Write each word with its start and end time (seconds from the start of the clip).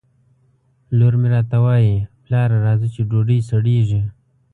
لور 0.97 1.13
مې 1.21 1.27
راته 1.35 1.57
وایي! 1.65 1.95
پلاره 2.23 2.57
راځه 2.65 2.87
چې 2.93 3.01
ډوډۍ 3.09 3.39
سړېږي 3.49 4.01